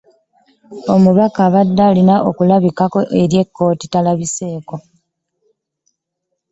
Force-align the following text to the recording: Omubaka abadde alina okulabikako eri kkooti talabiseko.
Omubaka 0.93 1.39
abadde 1.47 1.81
alina 1.89 2.15
okulabikako 2.29 2.99
eri 3.21 3.39
kkooti 3.45 3.85
talabiseko. 3.93 4.75